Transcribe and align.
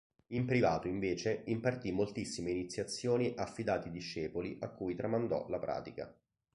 In 0.29 0.45
privato, 0.47 0.87
invece, 0.87 1.43
impartì 1.45 1.91
moltissime 1.91 2.49
iniziazioni 2.49 3.35
a 3.37 3.45
fidati 3.45 3.91
discepoli 3.91 4.57
a 4.61 4.69
cui 4.69 4.95
tramandò 4.95 5.47
la 5.47 5.59
pratica. 5.59 6.11